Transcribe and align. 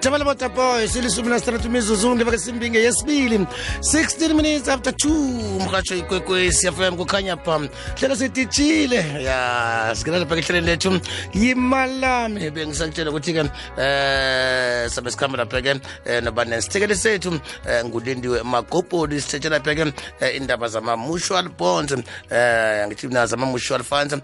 jabala 0.00 0.24
botaboy 0.24 0.88
silisumi 0.88 1.28
nasithathu 1.28 1.68
imizuzu 1.68 2.14
ndibake 2.14 2.38
simbinge 2.38 2.78
yesibili. 2.78 3.38
16 3.38 4.34
minutes 4.34 4.68
after 4.68 4.92
2 4.92 5.66
mrhatsho 5.66 5.96
ikwekwesi 5.96 6.72
fm 6.72 6.96
kukhanya 6.96 7.36
pha. 7.36 7.60
Hlelo 7.96 8.16
sitishile 8.16 8.96
ya 9.24 9.92
singena 9.94 10.18
lapha 10.18 10.36
ke 10.36 10.40
ehleleni 10.40 10.66
lethu. 10.66 11.00
Yimalami 11.34 12.50
bengisakutshela 12.50 13.10
ukuthi-ke 13.10 13.50
eh 13.78 14.88
sabe 14.90 15.10
sikhamba 15.10 15.38
lapha-ke 15.38 15.80
eh 16.06 16.22
noba 16.22 16.44
nesithekeli 16.44 16.96
sethu 16.96 17.40
eh 17.68 17.84
ngulindiwe 17.84 18.42
magobholi 18.42 19.20
sithetshela 19.20 19.58
lapha-ke 19.58 19.92
eh, 20.20 20.36
indaba 20.36 20.68
zama-mutual 20.68 21.48
bonds 21.48 21.92
eh 22.30 22.86
ngithi 22.86 23.08
mina 23.08 23.26
zama-mutual 23.26 23.84
funds 23.84 24.16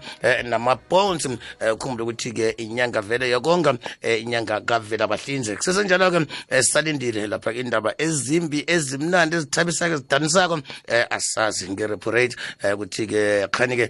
nama-bonds 0.43 1.27
ukhumbule 1.73 2.03
ukuthi-ke 2.03 2.49
inyanga 2.57 3.01
vele 3.01 3.29
yokonga 3.29 3.77
inyanga 4.01 4.61
kavela 4.61 5.05
abahlinzeki 5.05 5.66
sesenjalo-ke 5.67 6.19
eh, 6.49 6.63
sisalindile 6.63 7.27
lapha 7.27 7.51
indaba 7.51 7.91
ezimbi 7.97 8.63
ezimnandi 8.67 9.35
ezithabisako 9.35 9.93
ezidanisako 9.93 10.55
eh, 10.87 11.05
asazi 11.09 11.69
nge-repo 11.71 12.11
rate 12.11 12.35
eh, 12.63 12.73
ukuthi-ke 12.73 13.21
khani-ke 13.51 13.89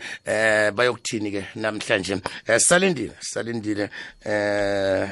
bayokuthini-ke 0.78 1.42
namhlanje. 1.56 2.22
Sisalindile 2.46 3.14
sisalindile 3.20 3.90
eh 4.26 5.08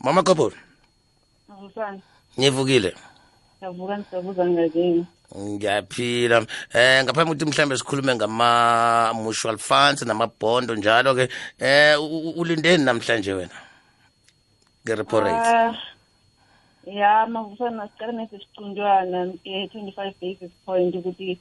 mama 0.00 0.22
gobholi 0.22 0.56
Awusani, 1.50 2.02
ngivukile. 2.38 2.94
Ngiyavuka 3.58 3.98
ngisabuza 3.98 4.44
ngakini. 4.46 5.06
ngiyaphila. 5.36 6.46
Eh 6.72 7.04
ngaphambi 7.04 7.32
ukuthi 7.32 7.44
mhlambe 7.44 7.76
sikhulume 7.76 8.14
ngama 8.14 9.12
mutual 9.14 9.58
funds 9.58 10.02
namabhondo 10.02 10.74
njalo 10.74 11.14
ke 11.14 11.28
eh 11.58 11.96
ulindeni 12.40 12.84
namhlanje 12.84 13.32
wena? 13.32 13.67
Nge-repo 14.88 15.20
rate 15.20 15.48
Ah, 15.48 15.74
ya 16.86 17.26
mavusana 17.26 17.88
nese 18.12 18.38
sicundwana 18.38 19.32
eh 19.44 19.68
25 19.68 20.14
basis 20.20 20.50
point 20.64 20.94
ukuthi 20.94 21.38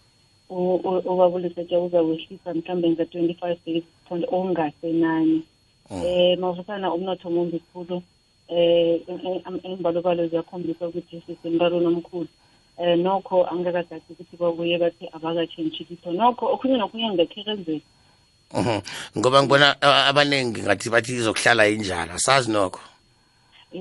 u- 0.49 0.75
u- 0.75 1.03
ubabulise 1.05 1.63
nje 1.63 1.77
uzawehlisa 1.77 2.55
nga 2.55 2.73
25 2.73 3.35
basis 3.65 3.83
point 4.09 4.25
ongasenani. 4.31 5.43
Eh 5.91 6.37
mavusana 6.39 6.93
umnotho 6.93 7.29
mumbi 7.29 7.59
kakhulu. 7.59 8.03
Eh 8.49 9.01
imbalobalo 9.63 10.27
ziyakhombisa 10.27 10.87
ukuthi 10.87 11.23
sisembalweni 11.25 11.85
omkhulu. 11.87 12.27
Eh 12.77 12.97
nokho 12.99 13.47
angakadathi 13.47 14.11
ukuthi 14.13 14.35
babuye 14.37 14.77
bathi 14.77 15.07
abakatshentshi 15.13 15.87
litho 15.89 16.11
nokho 16.11 16.45
okhunye 16.53 16.77
nokhunye 16.77 17.09
ngekhe 17.13 17.43
kwenzeka. 17.43 17.85
Mhm. 18.53 18.79
ngoba 19.17 19.43
ngibona 19.43 19.75
abaningi 19.81 20.61
ngathi 20.63 20.89
bathi 20.89 21.11
izokuhlala 21.19 21.67
injalo 21.67 22.13
asazi 22.15 22.51
nokho 22.51 22.79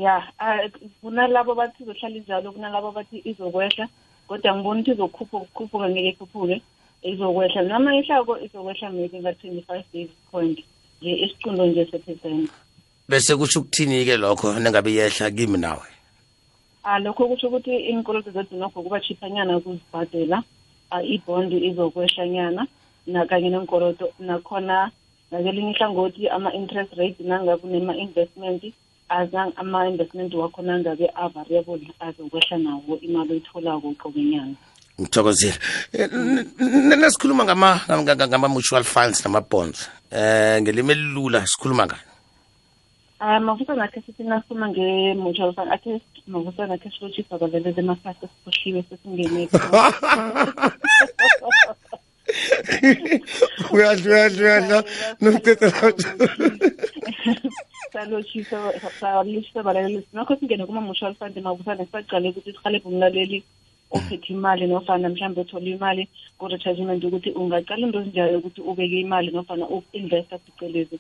ya 0.02 0.22
ah, 0.38 0.68
kunalabo 1.00 1.54
bathi 1.54 1.82
izohlala 1.82 2.16
injalo 2.16 2.52
kunalabo 2.52 2.92
bathi 2.92 3.22
izokwehla 3.24 3.88
kodwa 4.28 4.54
ngibona 4.54 4.80
ukuthi 4.80 4.90
izokhuphuka 4.90 5.46
khuphuka 5.54 5.88
ngeke 5.90 6.08
ikhuphuke 6.08 6.62
izokwehla. 7.02 7.62
Noma 7.62 7.96
ihlako 7.96 8.38
izokwehla 8.44 8.90
maybe 8.90 9.18
nga-twenty-five 9.20 9.84
basis 9.92 10.10
point 10.30 10.58
nje 11.02 11.12
isicundo 11.24 11.66
nje 11.66 11.86
sephesenti 11.90 12.52
bese 13.08 13.36
kusho 13.36 13.60
ukuthini-ke 13.60 14.16
lokho 14.16 14.58
nengabe 14.58 14.92
yehla 14.92 15.30
kimi 15.30 15.58
nawe? 15.58 15.86
Ah 16.84 16.98
lokho 16.98 17.28
kusho 17.28 17.48
ukuthi 17.48 17.76
inkoloto 17.76 18.30
zethu 18.30 18.56
nokho 18.56 18.82
kuba 18.82 19.00
chiphanyana 19.00 19.56
ukuzibhadela 19.56 20.42
ah, 20.90 21.02
ibhondi 21.02 21.66
izokwehlanyana 21.66 22.66
na 23.06 23.26
kanye 23.26 23.50
nenkoloto 23.50 24.12
nakhona 24.18 24.90
ngakelinye 25.30 25.70
ihlangothi 25.70 26.28
ama-interest 26.28 26.92
rate 26.94 27.22
nangabe 27.22 27.62
unema-investment 27.62 28.62
azang 28.62 28.85
ama-investment 29.08 30.34
wakho 30.34 30.62
nangabe 30.62 31.10
a-variable 31.14 31.80
azokwehla 32.00 32.58
nawo 32.58 32.98
imali 33.02 33.32
oyitholako 33.32 33.94
qobe 34.02 34.20
nyanga. 34.22 34.56
Ngithokozile. 35.00 35.54
Eh, 35.92 36.08
n- 36.12 36.46
n- 36.60 37.00
nasikhuluma 37.00 37.44
ngama- 37.44 37.80
ngama- 37.88 38.28
ngama-mutual 38.28 38.84
funds 38.84 39.24
nama-bonds 39.24 39.90
eh 40.10 40.62
ngelimi 40.62 40.92
elilula 40.92 41.46
sikhuluma 41.46 41.86
ngani? 41.86 42.00
Um 43.20 43.44
mavusa 43.44 43.74
nakhe 43.74 44.02
sithi 44.06 44.22
nasifuna 44.24 44.68
nge-mutual 44.68 45.54
fund 45.54 45.72
akhe 45.72 46.00
mavusa 46.26 46.66
nakhe 46.66 46.90
silotshisa 46.90 47.38
balelele 47.38 47.80
emasasa 47.80 48.28
sikhohliwe 48.28 48.82
sesingene 48.88 49.48
uyadla 53.74 54.08
uyadla 54.14 54.42
uyadla 54.44 54.78
nokutetela 55.20 55.92
salotshisa 57.92 58.58
salotshisa 59.00 59.62
balaleli 59.62 60.06
nokho 60.12 60.36
singene 60.36 60.66
kuma-mutual 60.66 61.14
fund 61.18 61.36
mavusane 61.46 61.84
sisaqale 61.84 62.28
ukuthi 62.28 62.52
sihalebhe 62.52 62.88
umlaleli 62.88 63.38
ophethe 63.90 64.32
imali 64.34 64.66
nofana 64.66 65.08
mhlawumbe 65.08 65.40
othola 65.40 65.68
imali 65.76 66.08
ku-retirement 66.38 67.04
ukuthi 67.04 67.30
ungaqala 67.40 67.86
into 67.86 68.00
ezinjalo 68.00 68.38
ukuthi 68.38 68.60
ubeke 68.70 69.00
imali 69.00 69.30
nofana 69.30 69.64
uku-investa 69.74 70.38
phecelezi 70.38 70.98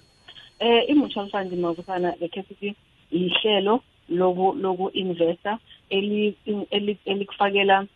eh 0.60 0.82
i-mutual 0.90 1.28
fund 1.32 1.52
mavusana 1.52 2.14
lekhe 2.20 2.42
sithi 2.48 2.74
yihlelo 3.10 3.74
loku 4.08 4.46
loku-investa 4.62 5.58
eli- 5.90 6.36
eli- 6.76 7.04
elikufakela 7.04 7.86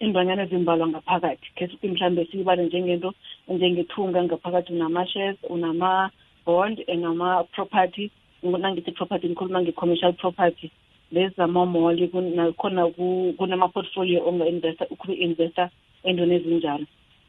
indwanyana 0.00 0.42
ezimbalwa 0.42 0.86
ngaphakathi. 0.88 1.46
Khe 1.56 1.68
sithi 1.68 1.88
mhlawumbe 1.88 2.24
siyibale 2.24 2.64
njengento 2.64 3.14
njengethunga 3.48 4.24
ngaphakathi 4.24 4.72
unama-shares 4.72 5.36
unama-bond 5.48 6.84
nama-property. 6.88 8.10
Nangithi 8.42 8.92
property 8.92 9.28
ngikhuluma 9.28 9.62
nge-commercial 9.62 10.12
property. 10.12 10.70
Lezi 11.12 11.34
zamamoli 11.36 12.08
khona 12.56 12.86
kunama-portfolio 13.38 14.28
onga-investa 14.28 14.86
ukube-investa 14.90 15.70
entweni 16.04 16.34
ezinjalo. 16.34 16.86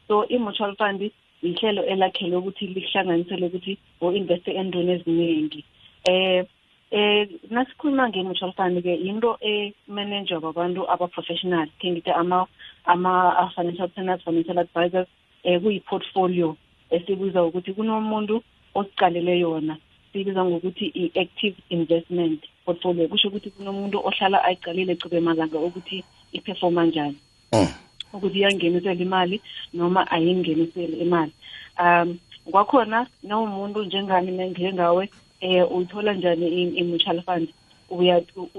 So 0.07 0.25
i-mutual 0.29 0.75
fund 0.75 1.11
yihlelo 1.43 1.85
elakhelwe 1.85 2.37
ukuthi 2.37 2.67
lihlanganisele 2.67 3.45
ukuthi 3.45 3.77
o-investe 4.01 4.51
entweni 4.51 4.91
eziningi. 4.91 5.63
Eh 6.09 6.45
eh 6.91 7.27
nasikhuluma 7.49 8.09
nge-mutual 8.09 8.53
fund 8.53 8.81
ke 8.83 8.93
into 8.95 9.37
emanagwa 9.41 10.39
babantu 10.39 10.87
aba-professional 10.87 11.67
khe 11.79 11.91
ngithi 11.91 12.11
ama 12.11 12.47
ama 12.85 13.51
financial 13.55 13.87
planners 13.89 14.23
financial 14.23 14.59
advisors 14.59 15.07
eh 15.43 15.59
kuyi-portfolio 15.61 16.55
esibiza 16.89 17.43
ukuthi 17.43 17.73
kunomuntu 17.73 18.43
osicalele 18.75 19.39
yona. 19.39 19.77
Siyibiza 20.11 20.45
ngokuthi 20.45 20.85
i-active 20.95 21.55
investment 21.69 22.39
portfolio 22.65 23.07
kusho 23.07 23.27
ukuthi 23.27 23.49
kunomuntu 23.49 23.97
ohlala 24.07 24.43
ayicalile 24.43 24.95
cube 24.95 25.19
malanga 25.19 25.59
ukuthi 25.59 26.03
iperforma 26.31 26.85
njani. 26.85 27.17
Mm. 27.53 27.67
ukuthi 28.13 28.39
iyangenisela 28.39 29.01
imali 29.01 29.41
noma 29.73 30.11
ayingeniseli 30.11 30.97
imali. 30.97 31.31
Um 31.79 32.19
kwakhona 32.51 33.07
nawumuntu 33.23 33.83
njengami 33.83 34.31
njengawe 34.31 35.09
eh 35.41 35.71
uyithola 35.71 36.13
njani 36.13 36.47
i- 36.47 36.77
i-mutual 36.79 37.21
fund? 37.23 37.47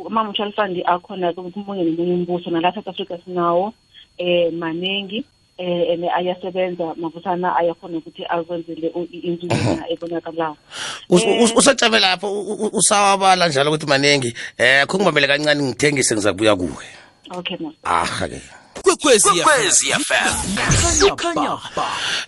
Ama-mutual 0.06 0.52
fund 0.52 0.82
akhona 0.86 1.30
ukuthi 1.30 1.60
umunye 1.60 1.84
nomunye 1.84 2.12
umbuso 2.14 2.50
nala 2.50 2.72
South 2.74 2.88
Africa 2.88 3.18
sinawo 3.24 3.72
eh 4.18 4.52
maningi 4.52 5.24
eh 5.58 5.92
and 5.92 6.04
ayasebenza 6.04 6.94
mavusana 6.96 7.56
ayakhona 7.56 7.98
ukuthi 7.98 8.24
akwenzele 8.28 8.92
inzuzo 9.22 9.78
ebonakalayo. 9.90 10.56
Eh, 11.10 11.56
usajame 11.56 11.98
lapho 11.98 12.28
usawabala 12.72 13.48
njalo 13.48 13.70
ukuthi 13.70 13.86
maningi 13.86 14.34
eh 14.58 14.86
khungibambele 14.86 15.26
kancane 15.26 15.62
ngithengise 15.62 16.14
ngizakubuya 16.14 16.56
kuwe. 16.56 16.84
Okay 17.30 17.56
ma 17.60 17.70
aha 17.84 18.28
ke 18.28 18.40
kwekwezi 18.82 19.28
fm 20.00 20.32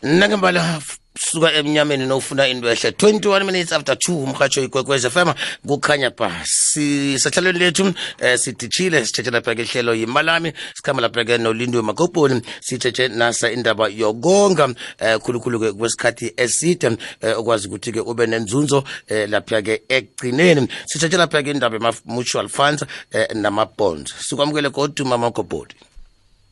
nakembala 0.03 0.81
suka 1.21 1.53
emnyameni 1.53 2.07
nofuna 2.07 2.49
into 2.49 2.69
ehle. 2.69 2.91
21 2.91 3.45
minutes 3.45 3.73
after 3.73 3.95
2 3.95 4.25
umhatsho 4.25 4.65
ikwekwezi 4.65 5.11
fm 5.11 5.33
kukhanya 5.67 6.11
ba 6.11 6.33
sisahlalweni 6.45 7.59
lethu 7.59 7.93
eh 8.19 8.39
sidishile 8.39 9.07
sithethe 9.07 9.31
lapha 9.31 9.55
ke 9.55 9.63
ihlelo 9.63 9.95
yimalami 9.95 10.53
sikhamba 10.75 11.03
lapha 11.03 11.25
ke 11.25 11.39
nolindwe 11.39 11.83
magobholi 11.83 12.43
sithethe 12.61 13.09
nasa 13.09 13.53
indaba 13.53 13.89
yokonga 13.89 14.75
eh 14.99 15.19
khulukhulu 15.19 15.61
ke 15.61 15.73
kwesikhathi 15.73 16.33
eside 16.37 16.97
eh, 17.21 17.39
okwazi 17.39 17.69
ukuthi 17.69 17.93
ke 17.93 18.01
ube 18.01 18.27
nenzunzo 18.27 18.85
eh, 19.09 19.29
lapha 19.29 19.63
ke 19.63 19.83
ekugcineni. 19.89 20.69
Sithethe 20.87 21.17
lapha 21.17 21.43
ke 21.43 21.51
indaba 21.51 21.77
yama 21.77 21.93
mutual 22.07 22.49
funds 22.49 22.85
eh, 23.13 23.29
nama 23.35 23.67
bonds 23.67 24.15
sikwamukele 24.29 24.71
kodwa 24.71 25.07
mama 25.07 25.27
magobholi 25.27 25.75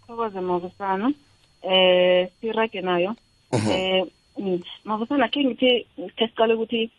thokoze 0.07 0.41
mavusana 0.41 1.13
eh 1.63 2.29
sirage 2.41 2.81
nayo. 2.81 3.17
Eh 3.53 4.05
mm, 4.39 4.61
mavusana 4.85 5.29
khe 5.29 5.45
ngithi 5.45 5.87
khe 6.17 6.27
siqale 6.29 6.55
ukuthi 6.55 6.91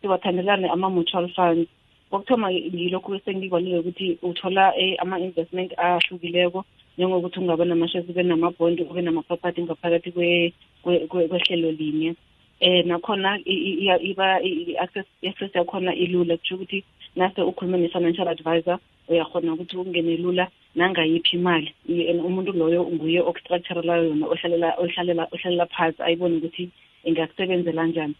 siwathandelane 0.00 0.68
ama-mutual 0.68 1.28
funds 1.36 1.68
kokuthoma 2.10 2.50
ngilokhu 2.52 3.14
esengikwanile 3.14 3.78
ukuthi 3.78 4.18
uthola 4.22 4.64
eh, 4.78 4.96
ama-investment 5.02 5.72
ahlukileko 5.78 6.64
njengokuthi 6.98 7.38
ungaba 7.40 7.64
nama-shares 7.64 8.08
ube 8.08 8.22
nama-bond 8.22 8.80
ube 8.80 9.02
nama-property 9.02 9.62
ngaphakathi 9.62 10.10
kwe- 10.10 10.52
kwe- 10.82 11.06
kwe- 11.10 11.28
kwehlelo 11.28 11.70
linye 11.72 12.14
eh 12.60 12.84
nakhona 12.86 13.38
i- 13.44 13.62
i- 13.68 13.78
iya- 13.84 14.00
iba 14.00 14.40
i- 14.42 14.72
i- 14.72 14.76
access 14.78 15.06
access 15.28 15.54
yakhona 15.54 15.94
ilula 15.94 16.36
kusho 16.36 16.54
ukuthi 16.54 16.84
nase 17.16 17.42
ukhulume 17.42 17.78
ne-financial 17.78 18.28
advisor 18.28 18.78
uyakhona 19.08 19.52
ukuthi 19.52 19.76
ungene 19.76 20.16
lula 20.16 20.48
nangayiphi 20.74 21.36
imali. 21.36 21.72
I- 21.88 22.10
and 22.10 22.20
umuntu 22.20 22.52
loyo 22.52 22.84
nguye 22.84 23.20
okustructurelayo 23.20 24.04
yona 24.08 24.26
ohlalela 24.26 24.74
ohlalela 24.78 25.28
ohlalela 25.32 25.66
phansi 25.66 26.02
ayibone 26.02 26.36
ukuthi 26.36 26.70
ingakusebenzela 27.04 27.86
njani. 27.86 28.14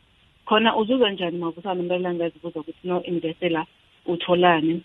Khona 0.46 0.76
uzuza 0.76 1.10
njani 1.10 1.38
mavusana 1.38 1.80
umntwana 1.80 2.08
angazibuza 2.10 2.60
ukuthi 2.60 2.88
no 2.88 3.02
investe 3.02 3.48
la 3.48 3.66
utholani? 4.06 4.82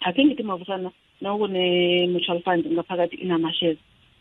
Akhe 0.00 0.24
ngithi 0.24 0.42
mavusana 0.42 0.90
nawukune-mutual 1.22 2.42
fund 2.42 2.66
ngaphakathi 2.66 3.16
inama-shares 3.16 3.78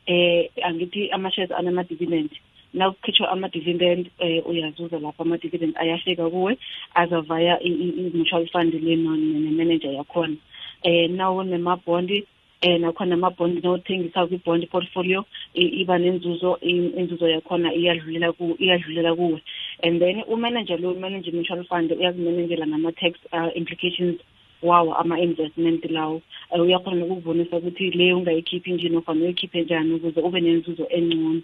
eh 0.08 0.50
angithi 0.64 1.10
ama-shares 1.12 1.52
anama-dividend. 1.52 2.30
Nakukhitshwa 2.76 3.30
ama-dividend 3.32 4.04
eh 4.20 4.44
uyazuza 4.50 5.00
lapho 5.00 5.24
ama-dividend 5.24 5.74
ayafika 5.78 6.30
kuwe 6.30 6.58
aza 6.94 7.22
via 7.22 7.60
i-mutual 7.64 8.48
fund 8.48 8.74
le 8.74 8.96
no- 8.96 9.16
ne-manager 9.16 9.92
yakhona. 10.00 10.36
Eh 10.84 11.10
nawunema-bondi 11.10 12.26
eh 12.62 12.80
nakhona 12.80 13.14
ama-bond 13.14 13.64
nawuthengisa 13.64 14.28
kwi-bond 14.28 14.68
portfolio 14.68 15.26
iba 15.54 15.98
nenzuzo 15.98 16.58
inzuzo 17.00 17.28
yakhona 17.30 17.74
iyadlulela 17.74 18.34
iyadlulela 18.60 19.16
kuwe. 19.16 19.42
And 19.84 20.00
then 20.00 20.24
umanager 20.28 20.78
lo 20.80 20.94
manage 20.94 21.32
mutual 21.32 21.64
fund 21.66 21.92
uyazimanagela 21.92 22.66
nama-tax 22.66 23.14
uh, 23.34 23.50
implications 23.56 24.18
wawo 24.62 24.94
ama-investment 24.96 25.86
lawo. 25.92 26.22
Uyakhona 26.60 26.98
nokukubonisa 26.98 27.58
ukuthi 27.58 27.92
le 27.92 28.14
ungayikhiphi 28.14 28.72
nje 28.72 28.90
nofana 28.90 29.24
uyikhiphe 29.26 29.62
njani 29.62 29.94
ukuze 29.94 30.20
ube 30.22 30.42
nenzuzo 30.42 30.88
engcono. 30.90 31.42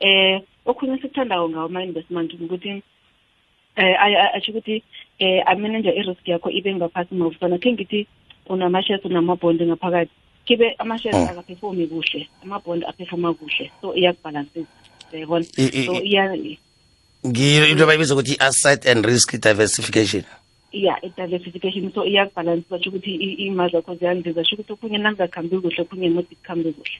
Eh 0.00 0.40
okhunye 0.70 0.96
sikuthandako 1.00 1.48
ngawo 1.48 1.66
ama-investment 1.66 2.30
ukuthi 2.34 2.70
eh 3.80 3.94
ay- 4.04 4.32
asho 4.36 4.52
ukuthi 4.52 4.82
eh 5.18 5.42
amanager 5.46 5.92
i-risk 5.98 6.28
yakho 6.28 6.50
ibe 6.50 6.70
ngaphasi 6.74 7.14
mavusana 7.14 7.58
khe 7.58 7.72
ngithi 7.72 8.00
unama-shares 8.48 9.04
unama-bond 9.04 9.60
ngaphakathi. 9.62 10.12
Kibe 10.46 10.74
ama-shares 10.78 11.16
Mm. 11.16 11.28
akaperformi 11.32 11.86
kuhle 11.86 12.20
ama-bond 12.42 12.84
aperforma 12.84 13.34
kuhle. 13.34 13.70
So 13.80 13.94
iyakubhalansisa 13.94 14.66
uyayibona 15.12 15.44
I- 15.56 15.72
i- 15.78 15.86
so 15.86 15.92
i- 15.94 16.06
iya 16.08 16.24
ngiyo 17.26 17.66
into 17.66 17.84
abayibiza 17.84 18.14
ukuthi 18.14 18.32
i-asset 18.34 18.86
and 18.86 19.04
risk 19.06 19.36
diversification. 19.40 20.24
Ya 20.72 20.94
i-diversification 21.04 21.92
so 21.94 22.04
iyakubhalansisa 22.04 22.76
asho 22.76 22.90
ukuthi 22.90 23.10
i- 23.14 23.36
iy'mali 23.44 23.72
zakho 23.72 23.94
ziyandiza 23.94 24.40
asho 24.40 24.54
ukuthi 24.56 24.72
okhunye 24.72 24.98
nakungakhambi 24.98 25.56
kuhle 25.60 25.82
okhunye 25.82 26.08
modi 26.10 26.34
kukhambe 26.36 26.72
kuhle 26.72 26.98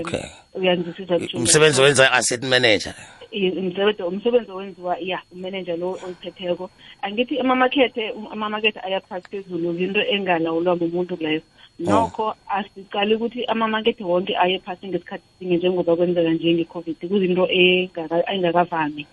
okay 0.00 0.24
uyanzwisisa 0.54 1.18
kusho 1.18 1.38
umsebenzi 1.38 1.82
wenza 1.82 2.12
asset 2.12 2.42
manager 2.44 2.94
i- 3.32 3.50
umsebenzi 3.50 4.02
umsebenzi 4.02 4.50
owenziwa 4.50 4.96
ya 5.00 5.18
umanager 5.32 5.76
lo 5.78 5.98
oyiphetheko 6.04 6.70
angithi 7.02 7.40
amamakethe 7.40 8.12
amamakethe 8.32 8.80
ayaphasi 8.80 9.28
phezulu 9.30 9.76
yinto 9.80 10.00
engalawulwa 10.00 10.76
mumuntu 10.76 11.16
leyo 11.20 11.40
nokho 11.78 12.34
asiqali 12.48 13.14
ukuthi 13.14 13.44
amamakethe 13.44 14.04
wonke 14.04 14.36
aye 14.36 14.58
phasi 14.58 14.88
ngesikhathi 14.88 15.24
sinye 15.38 15.56
njengoba 15.56 15.96
kwenzeka 15.96 16.30
njenge-covid 16.30 16.96
kuzinto 17.08 17.44
engaka- 17.46 18.24
engakavami 18.34 19.06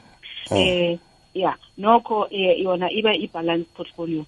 eh 0.55 0.97
ya 1.35 1.55
nokho 1.77 2.27
eh, 2.31 2.59
yona 2.63 2.91
iba 2.91 3.11
i-balance 3.13 3.67
portfolio. 3.75 4.25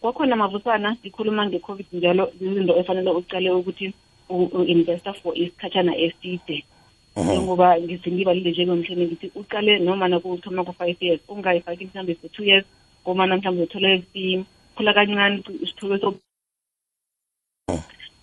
Kwakhona 0.00 0.36
mavusana 0.36 0.96
ngikhuluma 1.00 1.46
nge-covid 1.46 1.86
njalo 1.92 2.32
izinto 2.40 2.76
efanele 2.80 3.10
uqale 3.10 3.50
ukuthi 3.50 3.92
u- 4.28 4.50
u-investa 4.58 5.12
for 5.12 5.32
isikhatshana 5.38 5.96
eside. 5.96 6.64
Njengoba 7.16 7.80
ngizingibalile 7.80 8.50
njengomhleni 8.50 9.06
ngithi 9.06 9.30
uqale 9.34 9.78
noma 9.78 10.08
nakuthoma 10.08 10.64
ku-five 10.64 10.96
years 11.00 11.20
ungayifaki 11.28 11.84
mhlawumbe 11.84 12.14
for 12.14 12.30
two 12.30 12.44
years 12.44 12.64
ngomana 13.02 13.36
mhlawumbe 13.36 13.62
uthole 13.64 14.02
sikhula 14.12 14.92
kancane 14.94 15.42
isithobe 15.62 15.98
so. 15.98 16.14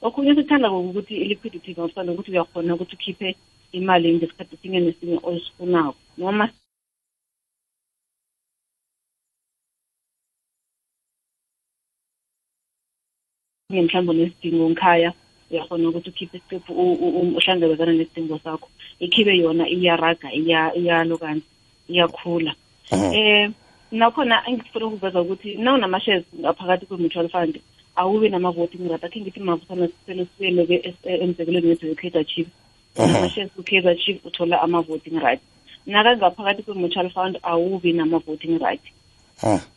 Okhunye 0.02 0.36
sithanda 0.36 0.72
ukuthi 0.72 1.16
i-liquidity 1.16 1.76
mavusana 1.78 2.12
ukuthi 2.12 2.32
uyakhona 2.32 2.76
ukuthi 2.76 2.96
ukhiphe 2.96 3.36
imali 3.72 4.14
ngesikhathi 4.14 4.58
sinye 4.62 4.80
nesinye 4.80 5.20
osifunako 5.24 5.96
noma 6.18 6.50
mhlawumbe 13.72 14.14
nesidingo 14.14 14.70
ngikhaya 14.70 15.12
uyakhona 15.52 15.90
ukuthi 15.90 16.10
ukhiphe 16.10 16.38
isicephu 16.38 16.72
u- 16.74 16.94
u- 17.06 17.16
u- 17.20 17.36
uhlangabezana 17.38 17.94
nesidingo 17.94 18.40
sakho. 18.44 18.68
Ikhibe 19.00 19.38
yona 19.38 19.68
iyaraga 19.70 20.32
iya- 20.34 20.72
iyalokani 20.76 21.42
iyakhula. 21.90 22.56
Eh 22.92 23.52
nakhona 23.92 24.44
engifuna 24.48 24.86
ukuveza 24.88 25.22
ukuthi 25.22 25.56
nawunama-shares 25.60 26.24
ngaphakathi 26.40 26.86
kwe-mutual 26.86 27.28
fund 27.30 27.60
awubi 27.96 28.30
nama-voting 28.30 28.88
right 28.90 29.04
akhe 29.04 29.20
ngithi 29.22 29.40
mavusana 29.40 29.88
sisele 29.88 30.26
sibuyele-ke 30.26 30.96
emzekelweni 31.04 31.68
wethu 31.68 31.86
we-kaizer 31.88 32.24
chief 32.26 32.48
nama-shares 32.98 33.52
ku-kaizer 33.56 33.96
chief 33.98 34.26
uthola 34.26 34.62
ama-voting 34.64 35.20
right 35.20 35.42
nakangaphakathi 35.86 36.64
kwe-mutual 36.64 37.10
fund 37.10 37.36
awubi 37.44 37.94
nama-voting 37.94 38.60
right 38.64 38.82
Hmm. 38.82 38.94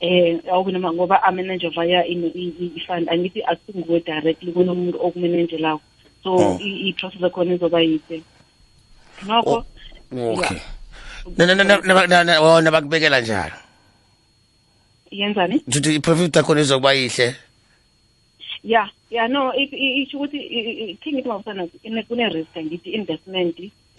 Eh 0.01 0.41
awubi 0.53 0.73
noma 0.73 0.93
ngoba 0.93 1.23
amanager 1.23 1.71
via 1.71 2.05
in- 2.07 2.33
i- 2.35 2.55
i- 2.61 2.73
i-fund 2.77 3.09
angithi 3.09 3.43
asinguwe 3.45 4.01
directly 4.01 4.53
kunomuntu 4.53 4.97
okumanagelayo 5.01 5.81
so 6.25 6.33
Oh. 6.37 6.59
i- 6.63 6.89
i-process 6.89 7.23
akhona 7.23 7.55
izoba 7.55 7.81
yise 7.81 8.23
nokho 9.27 9.65
okay. 10.13 10.59
Na- 11.37 11.47
na- 11.47 11.55
na- 11.55 11.65
na- 11.65 11.81
na- 11.85 12.07
na- 12.07 12.25
na- 12.25 12.41
wona 12.41 12.71
bakubekela 12.71 13.21
njalo? 13.21 13.53
Yenzani? 15.11 15.61
Ngithi 15.69 15.95
i-profit 16.01 16.37
yakhona 16.37 16.61
izokuba 16.61 16.93
yihle? 16.93 17.37
Ya 18.65 18.89
ya 19.11 19.29
no 19.29 19.53
i- 19.55 19.69
i- 19.73 20.03
isho 20.03 20.17
ukuthi 20.19 20.37
i- 20.39 20.93
i- 20.93 20.97
khe 20.97 21.13
ngithi 21.13 21.29
mabusana 21.29 21.69
kune-risk 22.09 22.57
angithi 22.57 22.91
investment 22.97 23.57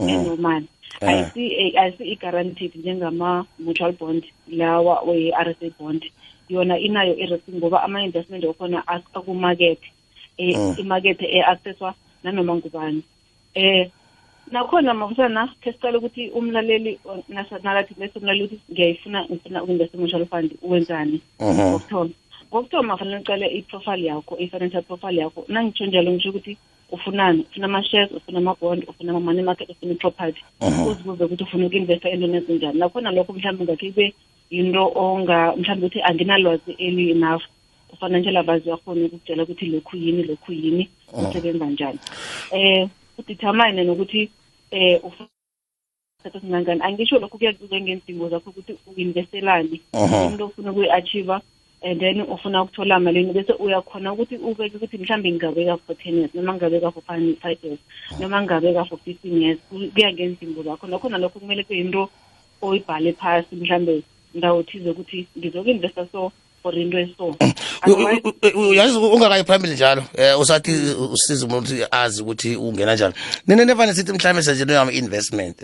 enormal 0.10 0.64
Eh. 1.02 1.08
ayisi 1.10 1.78
ayisi 1.78 2.04
i-guaranteed 2.04 2.72
njengama-mutual 2.76 3.92
bond 4.00 4.24
lawa 4.48 5.02
we-r 5.08 5.50
s 5.50 5.58
a 5.62 5.70
bond. 5.80 6.04
Yona 6.50 6.78
inayo 6.80 7.16
i-risk 7.16 7.48
ngoba 7.54 7.84
ama-investment 7.84 8.44
okhona 8.46 8.84
akumakethe. 8.88 9.88
Um 10.40 10.76
imakethe 10.80 11.26
e-accesswa 11.26 11.94
nanoma 12.24 12.56
ngubani. 12.56 13.04
Eh 13.56 13.90
nakhona 14.52 14.94
mabusana 14.94 15.48
khe 15.62 15.72
sicale 15.72 15.98
ukuthi 15.98 16.30
umlaleli 16.30 17.00
o- 17.06 17.24
nasa- 17.30 17.60
nakathi 17.64 17.94
bese 18.00 18.20
umlaleli 18.20 18.44
ukuthi 18.46 18.72
ngiyayifuna 18.72 19.26
ngifuna 19.26 19.64
uku-invest 19.64 19.94
mutual 19.96 20.26
fund 20.26 20.52
wenzani? 20.62 21.22
Mhm. 21.40 21.72
kokuthoma 21.72 22.10
kokuthoma 22.52 22.98
fanele 22.98 23.18
uqale 23.24 23.48
i-profile 23.48 24.06
yakho 24.08 24.36
i-financial 24.40 24.84
profile 24.84 25.22
yakho. 25.22 25.46
Nangitsho 25.48 25.86
njalo 25.86 26.12
ngisho 26.12 26.30
ukuthi 26.30 26.58
ufunani 26.92 27.46
ufuna 27.50 27.66
ama-shares 27.66 28.12
ufuna 28.12 28.38
ama-bond 28.38 28.84
ufuna 28.90 29.12
ama-money 29.12 29.44
market 29.44 29.70
ufuna 29.70 29.92
i-property 29.92 30.42
uzibuze 30.88 31.24
ukuthi 31.24 31.44
ufuna 31.44 31.66
uku-investa 31.66 32.10
entweni 32.10 32.38
ezinjani 32.38 32.80
nakhona 32.80 33.12
lokho 33.12 33.34
mhlawumbe 33.34 33.64
ngakhe 33.64 33.90
kube 33.92 34.14
yinto 34.50 34.92
onga 34.96 35.56
mhlawumbe 35.58 35.86
ukuthi 35.88 36.02
anginalwazi 36.02 36.72
eli-enough 36.78 37.44
ufinancial 37.94 38.38
advisor 38.38 38.68
uyakhona 38.68 39.06
ukukutshela 39.06 39.44
ukuthi 39.44 39.66
lokhu 39.66 39.98
yini 39.98 40.24
lokhu 40.24 40.54
yini 40.54 40.90
kusebenza 41.12 41.66
njani 41.66 42.00
eh 42.52 42.90
udetermine 43.18 43.84
nokuthi 43.84 44.30
eh 44.72 45.00
ufuna 45.04 45.30
isikhathi 46.20 46.38
esingangani 46.38 46.82
angisho 46.84 47.20
lokhu 47.20 47.38
kuyakuze 47.38 47.82
ngeendingo 47.82 48.30
zakho 48.30 48.50
ukuthi 48.50 48.76
uinvestelani 48.88 49.82
Mhm. 49.94 50.32
into 50.32 50.46
ofuna 50.46 50.72
ukuyi-achieva 50.72 51.42
and 51.82 52.00
then 52.00 52.22
ufuna 52.22 52.64
ukuthola 52.64 53.00
malini 53.00 53.34
bese 53.34 53.54
uyakhona 53.54 54.14
ukuthi 54.14 54.38
ubeke 54.38 54.78
ukuthi 54.78 54.98
mhlawumbe 54.98 55.32
ngingabeka 55.32 55.78
for 55.78 55.98
ten 55.98 56.16
years 56.16 56.34
noma 56.34 56.54
ngingabeka 56.54 56.92
for 56.92 57.04
five 57.04 57.40
five 57.42 57.58
years 57.64 57.80
noma 58.20 58.42
ngingabeka 58.42 58.86
for 58.86 58.98
fifteen 58.98 59.42
years 59.42 59.60
kuya 59.70 60.14
ngeendingo 60.14 60.64
zakho 60.64 60.88
nakho 60.88 61.10
nalokho 61.10 61.40
kumele 61.40 61.64
kuyinto 61.64 62.10
oyibhale 62.62 63.14
phasi 63.14 63.56
mhlawumbe 63.56 64.04
ndawo 64.34 64.64
thize 64.64 64.90
ukuthi 64.90 65.28
ngizoku-investa 65.38 66.08
so 66.12 66.32
for 66.62 66.76
into 66.78 66.98
eso 66.98 67.36
Otherwise, 67.84 68.22
U- 68.24 68.30
u- 68.30 68.60
u- 68.60 68.70
uyazi 68.70 68.98
ungakayi 68.98 69.44
phambili 69.44 69.74
njalo 69.74 70.04
um 70.36 70.42
usathi 70.42 70.72
usiza 71.12 71.46
umuntu 71.46 71.74
ukuthi 71.74 71.86
azi 71.92 72.22
ukuthi 72.22 72.56
ungena 72.56 72.94
njalo 72.96 73.14
nine 73.48 73.66
nevane 73.66 73.94
sithi 73.94 74.14
mhlawumbe 74.14 74.44
senzeni 74.44 74.76
ama-investment 74.76 75.58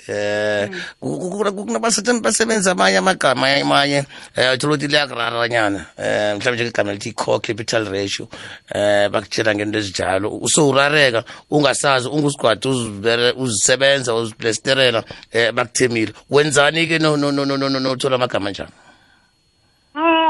um 1.01 1.55
kunabasethi 1.65 2.19
basebenza 2.19 2.71
amanye 2.71 2.97
amagama 2.97 3.55
amanye 3.55 3.99
um 4.37 4.53
uthola 4.53 4.73
ukuthi 4.73 4.87
liyakuraranyana 4.87 5.85
um 5.97 6.03
mhlawumbe 6.37 6.51
njengegama 6.55 6.93
lithi 6.93 7.11
core 7.13 7.39
capital 7.39 7.85
ratio 7.85 8.27
um 8.75 9.11
bakutshela 9.11 9.55
ngento 9.55 9.77
ezinjalo 9.79 10.29
usowurareka 10.41 11.23
ungasazi 11.51 12.07
ungusigwadi 12.07 12.67
uzibere- 12.67 13.33
uzisebenza 13.37 14.15
uziplesterela 14.15 15.03
um 15.35 15.55
bakuthemile 15.55 16.13
wenzani-ke 16.29 16.99
no- 16.99 17.17
no- 17.17 17.31
no- 17.31 17.45
no- 17.45 17.57
no- 17.57 17.69
no- 17.69 17.79
nothola 17.79 18.15
amagama 18.15 18.49
njalo 18.49 18.69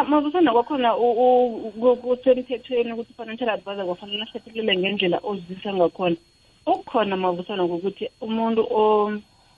Ah, 0.07 0.09
mabusana 0.09 0.51
kwakhona 0.53 0.95
u- 0.97 1.11
u- 1.11 1.71
ku- 1.71 1.95
kusemthethweni 1.97 2.93
ukuthi 2.93 3.13
financial 3.13 3.49
advisor 3.49 3.85
kwafanele 3.85 4.23
ahlathulule 4.23 4.77
ngendlela 4.77 5.19
ozisa 5.23 5.73
ngakhona 5.73 6.15
okukhona 6.65 7.17
mabusana 7.17 7.63
ngokuthi 7.67 8.07
umuntu 8.21 8.61
o 8.71 9.11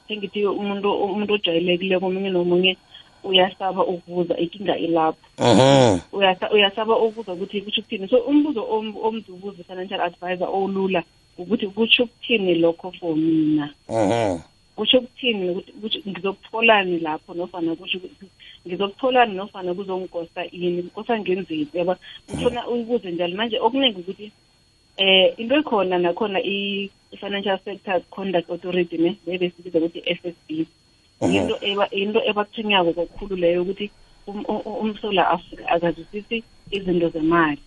sengithi 0.07 0.45
umuntu 0.45 0.89
umuntu 0.89 1.33
ojayelekile 1.33 1.99
komunye 1.99 2.29
nomunye 2.33 2.77
uyasaba 3.23 3.85
ukubuza 3.85 4.37
inkinga 4.37 4.77
ilapho 4.77 5.21
Mhm. 5.37 5.99
uyasa- 6.17 6.49
uyasaba 6.51 6.97
ukubuza 6.97 7.33
ukuthi 7.33 7.61
kusho 7.61 7.81
ukuthini 7.81 8.09
so 8.09 8.17
umbuzo 8.17 8.65
om- 8.65 8.97
omdubuza 8.97 9.61
i-financial 9.61 10.01
advisor 10.01 10.49
olula 10.49 11.03
ukuthi 11.37 11.67
kusho 11.67 12.03
ukuthini 12.03 12.55
lokho 12.55 12.91
for 12.99 13.15
mina 13.15 13.69
Mhm. 13.89 14.41
Kusho 14.79 14.97
ukuthini 14.99 15.49
ukuthi 15.49 15.71
kusho- 15.81 16.03
ngizokutholani 16.09 16.99
lapho 16.99 17.33
nofana 17.33 17.75
kusho 17.75 17.97
ukuthi 17.97 18.25
ngizokutholani 18.67 19.33
nofana 19.35 19.73
kuzongigosa 19.73 20.41
yini 20.51 20.83
kukosa 20.83 21.19
ngenzeni? 21.19 21.67
Yaba 21.73 21.97
kufuna 22.27 22.67
uyibuze 22.67 23.11
njalo. 23.11 23.35
Manje 23.35 23.59
okuningi 23.59 23.99
ukuthi 23.99 24.31
eh 24.97 25.33
into 25.37 25.55
ekhona 25.55 25.97
nakhona 25.97 26.39
i- 26.43 26.89
i-financial 27.11 27.59
sector 27.65 28.01
conduct 28.09 28.49
authority 28.49 28.97
ne 28.97 29.15
bebesibiza 29.25 29.77
ukuthi 29.79 29.99
i-f 29.99 30.25
s 30.25 30.35
b. 30.47 30.65
Into 31.21 31.55
eba- 31.61 31.91
into 31.91 32.19
ebathunyako 32.29 32.93
kakhulu 32.93 33.35
leyo 33.35 33.61
ukuthi 33.61 33.89
um- 34.27 34.45
um- 34.47 34.63
umsola 34.83 35.29
afrika 35.29 35.67
akazwisisi 35.67 36.43
izinto 36.71 37.09
zemali. 37.09 37.59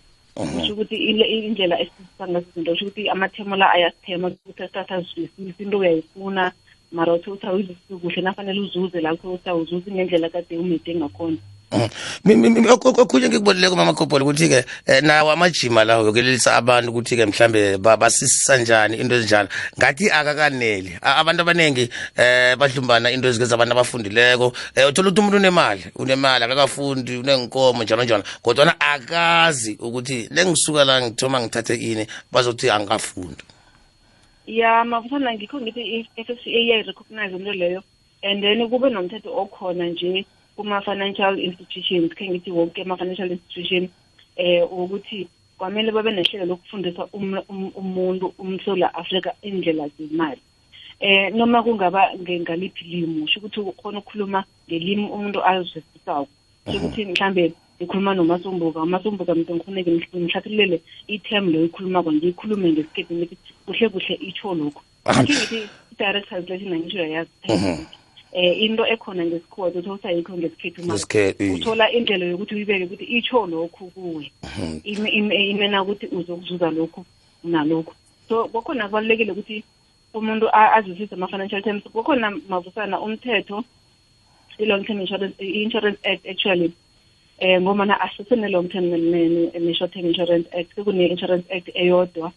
Kusho 0.59 0.73
ukuthi 0.73 0.95
ile- 0.95 1.29
indlela 1.45 1.79
esisisa 1.81 2.27
ngazo 2.27 2.45
izinto 2.49 2.71
kusho 2.71 2.85
ukuthi 2.85 3.09
amathemo 3.09 3.55
la 3.55 3.71
ayasithema 3.71 4.27
ukuthi 4.27 4.63
asithatha 4.63 4.95
azwisise 4.95 5.63
into 5.63 5.77
uyayifuna. 5.79 6.51
Mara 6.93 7.13
uthi 7.13 7.29
uthi 7.29 7.47
awuyizwisisi 7.47 7.93
kuhle 8.01 8.21
nafanele 8.21 8.59
uzuze 8.59 9.01
lapho 9.01 9.33
uthi 9.33 9.49
awuzuzi 9.49 9.91
ngendlela 9.91 10.29
kade 10.29 10.57
umede 10.57 10.95
ngakhona. 10.95 11.37
Mhm. 11.73 11.89
Mi- 12.25 12.35
mi- 12.35 12.49
mi- 12.49 12.69
oku- 12.69 13.01
okunye 13.01 13.29
ngikubonileko 13.29 13.75
mama 13.75 13.93
khopolo 13.93 14.25
ukuthi-ke 14.25 14.65
um 14.87 15.05
nawo 15.07 15.31
amajima 15.31 15.83
lawo 15.83 16.05
yokelelisa 16.05 16.53
abantu 16.55 16.91
ukuthi-ke 16.91 17.25
mhlambe 17.25 17.77
ba- 17.77 17.97
basisisa 17.97 18.57
njani 18.57 18.97
into 18.97 19.15
ezinjalo. 19.15 19.49
Ngathi 19.79 20.11
akakaneli. 20.11 20.97
A- 21.01 21.17
abantu 21.17 21.41
abaningi 21.41 21.89
um 22.17 22.59
badlumbana 22.59 23.11
into 23.11 23.27
ezikeza 23.27 23.55
abantu 23.55 23.73
abafundileko. 23.73 24.47
Um 24.77 24.87
uthola 24.89 25.09
ukuthi 25.09 25.19
umuntu 25.21 25.37
unemali 25.37 25.83
unemali 25.95 26.43
akakafundi 26.45 27.17
unenkomo 27.17 27.83
njalo 27.83 28.03
njalo. 28.03 28.23
Kodwana 28.43 28.79
akazi 28.79 29.77
ukuthi 29.79 30.29
lengisuka 30.31 30.85
la 30.85 31.01
ngithoma 31.01 31.41
ngithathe 31.41 31.73
ini 31.75 32.05
bazothi 32.31 32.69
angikafundi 32.69 33.43
ya 34.47 34.83
mavusana 34.83 35.33
ngikho 35.33 35.61
ngithi 35.61 35.81
i-f 35.81 36.29
s 36.29 36.39
c 36.43 36.49
a 36.49 36.59
iyayirecognize 36.59 37.35
into 37.35 37.53
leyo 37.53 37.83
and 38.23 38.43
then 38.43 38.69
kube 38.69 38.89
nomthetho 38.89 39.31
okhona 39.37 39.85
nje 39.85 40.25
kuma-financial 40.55 41.39
institutions 41.39 42.13
khe 42.13 42.29
ngithi 42.29 42.51
wonke 42.51 42.81
ama-financial 42.81 43.31
institution 43.31 43.89
eh 44.35 44.63
wokuthi 44.71 45.27
kwamele 45.57 45.91
babe 45.91 46.11
nehlelo 46.11 46.45
lokufundisa 46.45 47.07
um- 47.13 47.43
um- 47.49 47.71
umuntu 47.75 48.33
umsola 48.37 48.93
afrika 48.93 49.33
indlela 49.41 49.87
zemali. 49.87 50.41
Eh 50.99 51.33
noma 51.33 51.63
kungaba 51.63 52.13
nge- 52.15 52.39
ngaliphi 52.41 52.83
limo 52.85 53.27
sho 53.27 53.39
ukuthi 53.39 53.59
ukhona 53.59 53.99
ukukhuluma 53.99 54.43
ngelimi 54.67 55.05
umuntu 55.09 55.39
azwisisako. 55.45 56.27
Sho 56.71 56.77
ukuthi 56.77 57.05
mhlambe 57.05 57.53
ngikhuluma 57.83 58.13
nomasombuka 58.15 58.81
umasombuka 58.81 59.35
mntu 59.35 59.55
ngifuneke 59.55 59.91
ngihlathululele 60.15 60.81
i-term 61.07 61.49
leyo 61.51 61.65
ikhulumako 61.65 62.11
ngiyikhulume 62.13 62.71
ngesikhethu 62.71 63.13
ngithi 63.15 63.37
kuhle 63.65 63.89
kuhle 63.89 64.13
itsho 64.15 64.53
lokho 64.55 64.81
Ngithi 65.19 65.33
ngithi 65.35 65.69
i-direct 65.91 66.27
translation 66.29 66.73
angisho 66.73 66.97
yayazi 66.99 67.29
eh 68.33 68.61
into 68.63 68.85
ekhona 68.87 69.25
ngesikhuwa 69.25 69.67
uthi 69.67 69.89
usayikho 69.89 70.33
ngesikhethu 70.37 70.81
manje. 70.83 70.93
Ngesikhethu, 70.93 71.43
iye. 71.43 71.53
uthola 71.53 71.91
indlela 71.91 72.25
yokuthi 72.25 72.55
uyibeke 72.55 72.85
ukuthi 72.85 73.03
itsho 73.03 73.45
lokhu 73.45 73.91
kuwe. 73.91 74.31
Ime- 74.83 75.09
ime- 75.11 75.49
imena 75.49 75.83
ukuthi 75.83 76.07
uzokuzuza 76.07 76.71
lokhu 76.71 77.05
nalokhu. 77.43 77.93
So 78.29 78.47
kwakhona 78.47 78.87
kubalulekile 78.87 79.31
ukuthi 79.31 79.63
umuntu 80.13 80.49
a- 80.53 80.73
azwisise 80.73 81.15
ama-financial 81.15 81.61
terms. 81.61 81.83
Kwakhona 81.83 82.31
mavusana 82.49 82.99
umthetho 83.01 83.63
i-long 84.59 84.85
term 84.85 85.01
insurance 85.01 85.35
i-insurance 85.39 85.99
act 86.03 86.25
actually 86.25 86.73
eh 87.43 87.59
ngomana 87.61 87.99
asisene 88.01 88.47
long 88.47 88.69
term 88.71 88.85
ne- 88.85 89.51
ne 89.59 89.73
short 89.73 89.91
term 89.93 90.05
insurance 90.07 90.47
act 90.57 90.69
sekune 90.75 91.07
insurance 91.11 91.45
act 91.55 91.67
eyodwa. 91.75 92.31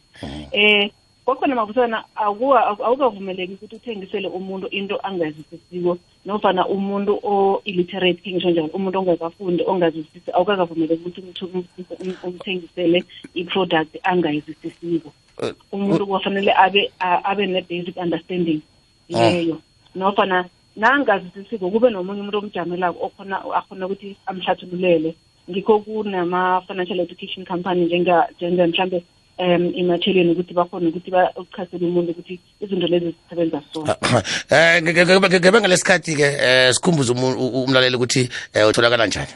Eh 0.52 0.90
kwakhona 1.24 1.54
mavusana 1.54 2.04
akuwa- 2.14 2.78
awukavumeleki 2.86 3.54
ukuthi 3.54 3.76
uthengisele 3.76 4.28
umuntu 4.28 4.66
into 4.70 4.96
angazwisisiko 5.02 5.98
nofana 6.26 6.66
umuntu 6.68 7.18
o-illiterate 7.22 8.20
ke 8.22 8.30
ngisho 8.32 8.50
njalo 8.50 8.70
umuntu 8.74 8.98
ongakafundi 8.98 9.62
ongazwisisi 9.66 10.30
awukakavumeleki 10.32 11.02
ukuthi 11.02 11.20
umthu- 11.20 11.50
um- 11.54 11.64
um- 12.02 12.18
umthengisele 12.22 13.04
i-product 13.34 13.92
angayizwisisiko. 14.02 15.12
Eh, 15.42 15.54
umuntu 15.72 16.06
kufanele 16.06 16.52
abe 16.52 16.90
a- 16.98 17.22
abe 17.24 17.46
ne-basic 17.46 17.96
understanding 17.96 18.60
leyo 19.08 19.58
nofana 19.94 20.44
nangazwisisiko 20.76 21.70
kube 21.70 21.90
nomunye 21.90 22.20
umuntu 22.20 22.38
omjamelako 22.38 22.98
okhona 23.06 23.36
akhona 23.58 23.86
ukuthi 23.86 24.16
amhlathululele. 24.26 25.14
Ngikho 25.50 25.78
kunama-financial 25.78 27.00
education 27.00 27.44
company 27.46 27.84
njenga 27.84 28.28
njenga 28.36 28.66
mhlambe 28.66 29.02
um 29.38 29.72
imatheleni 29.74 30.32
ukuthi 30.32 30.54
bakhona 30.54 30.88
ukuthi 30.88 31.10
uchasele 31.36 31.86
umuntu 31.86 32.10
ukuthi 32.10 32.40
izinto 32.60 32.86
lezi 32.86 33.14
zisebenza 33.14 33.62
so 33.72 33.84
Eh 34.56 34.82
ngebe 34.82 35.60
ngalesikhathi-ke 35.60 36.28
um 36.28 36.72
sikhumbuze 36.72 37.12
umu- 37.12 37.38
u- 37.38 37.64
umlaleli 37.64 37.96
ukuthi 37.96 38.28
um 38.54 38.68
utholakala 38.68 39.06
njani? 39.06 39.32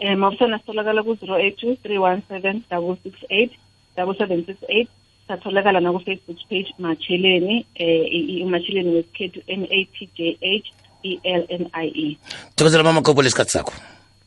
Um 0.00 0.16
mabusana 0.18 0.58
sitholakala 0.58 1.02
ku-zero 1.02 1.38
eight 1.38 1.56
two 1.56 1.76
three 1.82 1.98
one 1.98 2.22
seven 2.28 2.62
double 2.70 2.96
six 3.04 3.14
eight 3.30 3.52
double 3.96 4.14
seven 4.18 4.44
six 4.46 4.56
eight 4.68 4.88
satholakala 5.28 5.80
nakufacebook 5.80 6.38
page 6.48 6.74
matsheleni 6.78 7.66
um 7.80 8.46
umatsheleni 8.46 8.90
wesikhethu 8.96 9.40
m 9.46 9.62
a 9.70 9.84
t 9.84 10.08
j 10.16 10.38
h 10.40 10.66
e 11.02 11.20
l 11.24 11.42
n 11.48 11.70
i 11.72 11.88
e. 11.88 12.18
Thokozela 12.56 12.82
mama 12.82 13.02
khopolo 13.02 13.28
isikhathi 13.28 13.50
sakho. 13.50 13.72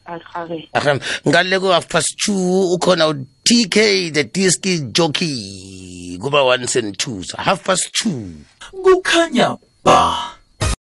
Arhare 0.06 0.70
Ahem, 0.74 1.00
ngale 1.28 1.60
ku 1.60 1.68
half 1.70 1.88
past 1.88 2.18
two 2.18 2.34
ukhona 2.76 3.08
u-tk 3.08 4.12
the 4.14 4.24
disk 4.24 4.66
jockey 4.92 6.18
kuba 6.22 6.44
1 6.44 6.78
and 6.78 6.98
2 6.98 7.38
half 7.38 7.64
past 7.64 7.90
2 8.06 8.74
kukhanya 8.84 9.58
ba 9.84 10.41